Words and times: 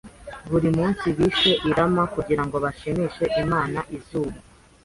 Buri 0.51 0.69
munsi 0.77 1.05
bishe 1.17 1.51
llama 1.69 2.03
kugirango 2.13 2.55
bashimishe 2.65 3.25
Imana 3.43 3.79
izuba. 3.97 4.37